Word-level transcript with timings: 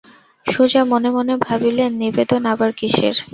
সুজা 0.45 0.81
মনে 0.83 1.09
মনে 1.11 1.33
ভাবিলেন, 1.45 1.91
নিবেদন 2.01 2.41
আবার 2.53 2.69
কিসের? 2.79 3.15